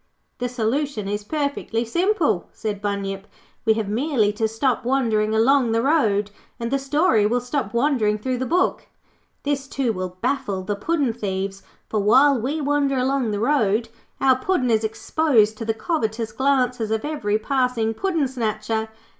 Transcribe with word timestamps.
'The 0.39 0.49
solution 0.49 1.07
is 1.07 1.23
perfectly 1.23 1.85
simple,' 1.85 2.49
said 2.51 2.81
Bunyip. 2.81 3.27
'We 3.65 3.73
have 3.75 3.87
merely 3.87 4.33
to 4.33 4.47
stop 4.47 4.83
wandering 4.83 5.35
along 5.35 5.73
the 5.73 5.81
road, 5.83 6.31
and 6.59 6.71
the 6.71 6.79
story 6.79 7.27
will 7.27 7.39
stop 7.39 7.71
wandering 7.71 8.17
through 8.17 8.39
the 8.39 8.47
book. 8.47 8.87
This, 9.43 9.67
too, 9.67 9.93
will 9.93 10.17
baffle 10.19 10.63
the 10.63 10.75
puddin' 10.75 11.13
thieves, 11.13 11.61
for 11.87 11.99
while 11.99 12.41
we 12.41 12.59
wander 12.59 12.97
along 12.97 13.29
the 13.29 13.39
road, 13.39 13.89
our 14.19 14.35
Puddin' 14.39 14.71
is 14.71 14.83
exposed 14.83 15.55
to 15.59 15.65
the 15.65 15.73
covetous 15.75 16.31
glances 16.31 16.89
of 16.89 17.05
every 17.05 17.37
passing 17.37 17.93
puddin' 17.93 18.27
snatcher. 18.27 18.89